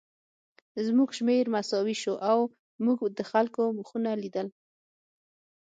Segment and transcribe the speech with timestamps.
[0.85, 2.39] زموږ شمېر مساوي شو او
[2.83, 4.47] موږ د خلکو مخونه لیدل